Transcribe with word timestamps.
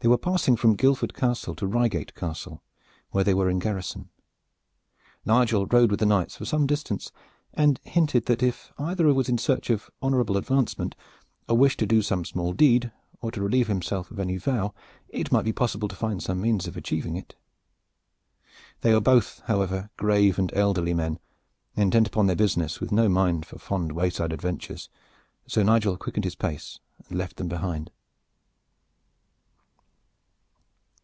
They 0.00 0.06
were 0.06 0.16
passing 0.16 0.54
from 0.54 0.76
Guildford 0.76 1.12
Castle 1.12 1.56
to 1.56 1.66
Reigate 1.66 2.14
Castle, 2.14 2.62
where 3.10 3.24
they 3.24 3.34
were 3.34 3.50
in 3.50 3.58
garrison. 3.58 4.10
Nigel 5.24 5.66
rode 5.66 5.90
with 5.90 5.98
the 5.98 6.06
knights 6.06 6.36
for 6.36 6.44
some 6.44 6.68
distance, 6.68 7.10
and 7.52 7.80
hinted 7.82 8.26
that 8.26 8.40
if 8.40 8.72
either 8.78 9.12
was 9.12 9.28
in 9.28 9.38
search 9.38 9.70
of 9.70 9.90
honorable 10.00 10.36
advancement, 10.36 10.94
or 11.48 11.56
wished 11.58 11.80
to 11.80 11.84
do 11.86 12.00
some 12.00 12.24
small 12.24 12.52
deed, 12.52 12.92
or 13.20 13.32
to 13.32 13.42
relieve 13.42 13.66
himself 13.66 14.12
of 14.12 14.20
any 14.20 14.36
vow, 14.36 14.72
it 15.08 15.32
might 15.32 15.44
be 15.44 15.52
possible 15.52 15.88
to 15.88 15.96
find 15.96 16.22
some 16.22 16.40
means 16.40 16.68
of 16.68 16.76
achieving 16.76 17.16
it. 17.16 17.34
They 18.82 18.94
were 18.94 19.00
both, 19.00 19.42
however, 19.46 19.90
grave 19.96 20.38
and 20.38 20.54
elderly 20.54 20.94
men, 20.94 21.18
intent 21.74 22.06
upon 22.06 22.28
their 22.28 22.36
business 22.36 22.74
and 22.76 22.82
with 22.82 22.92
no 22.92 23.08
mind 23.08 23.46
for 23.46 23.58
fond 23.58 23.90
wayside 23.90 24.32
adventures, 24.32 24.88
so 25.48 25.64
Nigel 25.64 25.96
quickened 25.96 26.22
his 26.24 26.36
pace 26.36 26.78
and 27.08 27.18
left 27.18 27.34
them 27.36 27.48
behind. 27.48 27.90